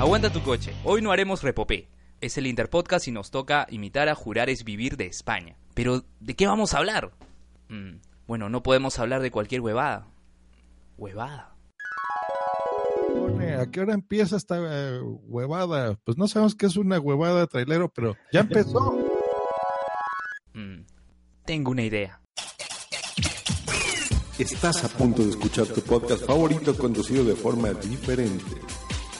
[0.00, 0.72] Aguanta tu coche.
[0.82, 1.90] Hoy no haremos repopé.
[2.22, 5.58] Es el Interpodcast y nos toca imitar a Jurar es Vivir de España.
[5.74, 7.12] Pero, ¿de qué vamos a hablar?
[7.68, 10.06] Mm, bueno, no podemos hablar de cualquier huevada.
[10.96, 11.54] ¿Huevada?
[13.60, 15.98] ¿A qué hora empieza esta eh, huevada?
[16.02, 18.96] Pues no sabemos qué es una huevada trailero, pero ya empezó.
[20.54, 20.80] Mm,
[21.44, 22.22] tengo una idea.
[24.38, 28.56] Estás a punto de escuchar tu podcast favorito conducido de forma diferente.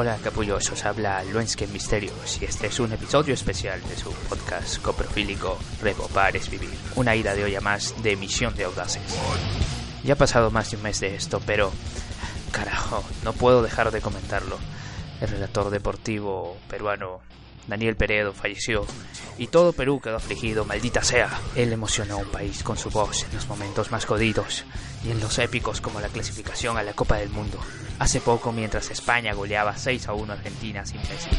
[0.00, 5.58] Hola capullosos, habla Luensken Misterios y este es un episodio especial de su podcast coprofílico
[5.82, 9.02] Repopar es Vivir, una ida de olla más de Misión de Audaces.
[10.02, 11.70] Ya ha pasado más de un mes de esto, pero
[12.50, 14.56] carajo, no puedo dejar de comentarlo.
[15.20, 17.20] El relator deportivo peruano
[17.66, 18.86] Daniel Peredo falleció
[19.38, 21.30] y todo Perú quedó afligido, maldita sea.
[21.56, 24.64] Él emocionó a un país con su voz en los momentos más jodidos
[25.02, 27.58] y en los épicos como la clasificación a la Copa del Mundo.
[27.98, 31.30] Hace poco, mientras España goleaba 6 a 1 a Argentina sin Messi,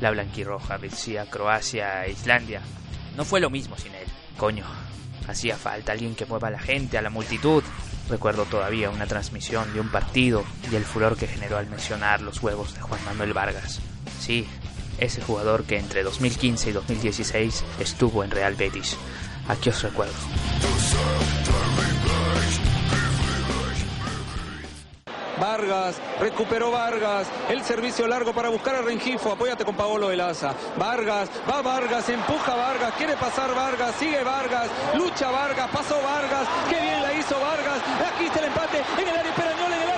[0.00, 2.60] la blanquirroja vencía Croacia e Islandia.
[3.16, 4.06] No fue lo mismo sin él.
[4.36, 4.64] Coño,
[5.26, 7.64] hacía falta alguien que mueva a la gente, a la multitud.
[8.08, 12.40] Recuerdo todavía una transmisión de un partido y el furor que generó al mencionar los
[12.40, 13.80] huevos de Juan Manuel Vargas.
[14.20, 14.46] Sí,
[14.98, 18.96] ese jugador que entre 2015 y 2016 estuvo en Real Betis.
[19.48, 20.14] Aquí os recuerdo.
[25.40, 30.54] Vargas, recuperó Vargas, el servicio largo para buscar a Rengifo, apóyate con Paolo Velaza.
[30.76, 36.80] Vargas, va Vargas, empuja Vargas, quiere pasar Vargas, sigue Vargas, lucha Vargas, pasó Vargas, qué
[36.80, 37.80] bien la hizo Vargas,
[38.12, 39.97] aquí está el empate en el área Esperañol, en el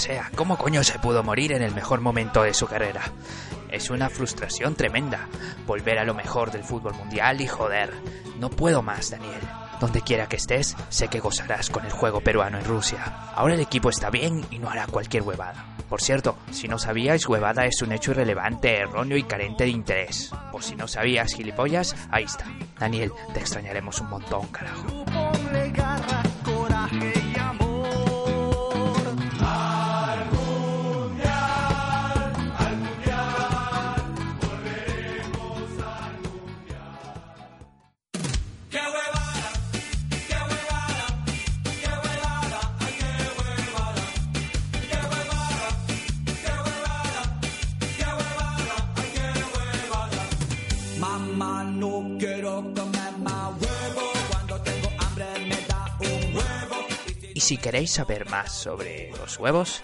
[0.00, 3.02] sea, ¿cómo coño se pudo morir en el mejor momento de su carrera?
[3.70, 5.28] Es una frustración tremenda
[5.66, 7.92] volver a lo mejor del fútbol mundial y joder,
[8.38, 9.42] no puedo más, Daniel.
[9.78, 13.04] Donde quiera que estés, sé que gozarás con el juego peruano en Rusia.
[13.34, 15.66] Ahora el equipo está bien y no hará cualquier huevada.
[15.90, 20.32] Por cierto, si no sabíais, huevada es un hecho irrelevante, erróneo y carente de interés.
[20.50, 22.46] Por si no sabías, gilipollas, ahí está.
[22.78, 25.04] Daniel, te extrañaremos un montón, carajo.
[57.50, 59.80] Si queréis saber más sobre los huevos,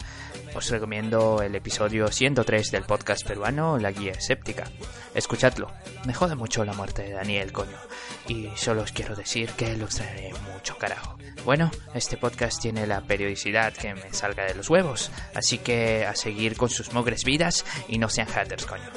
[0.55, 4.71] os recomiendo el episodio 103 del podcast peruano La Guía Escéptica.
[5.17, 5.73] Escuchadlo,
[6.07, 7.77] me jode mucho la muerte de Daniel, coño.
[8.29, 11.19] Y solo os quiero decir que lo extrañaré mucho, carajo.
[11.45, 16.15] Bueno, este podcast tiene la periodicidad que me salga de los huevos, así que a
[16.15, 18.93] seguir con sus mogres vidas y no sean haters, coño.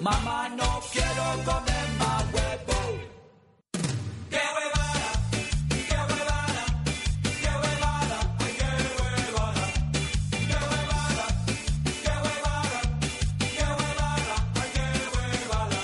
[0.00, 2.78] Mamá, no quiero comer más huevo.
[4.28, 5.12] ¡Qué huevada!
[5.88, 6.64] ¡Qué huevada!
[7.40, 8.18] ¡Qué huevada!
[8.40, 8.68] ¡Ay, qué
[9.00, 9.66] huevada!
[10.48, 11.26] ¡Qué huevada!
[12.02, 12.78] ¡Qué huevada!
[13.54, 14.36] ¡Qué huevada!
[14.54, 15.80] ¡Ay, qué huevada!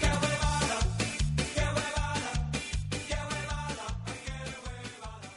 [0.00, 0.78] ¡Qué huevada!
[3.06, 3.86] ¡Qué huevada!
[4.26, 5.30] ¡Qué huevada!